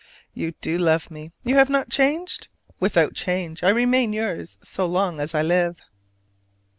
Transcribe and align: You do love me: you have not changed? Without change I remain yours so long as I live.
You 0.33 0.53
do 0.61 0.79
love 0.79 1.11
me: 1.11 1.31
you 1.43 1.57
have 1.57 1.69
not 1.69 1.91
changed? 1.91 2.47
Without 2.79 3.13
change 3.13 3.61
I 3.63 3.69
remain 3.69 4.13
yours 4.13 4.57
so 4.63 4.87
long 4.87 5.19
as 5.19 5.35
I 5.35 5.43
live. 5.43 5.79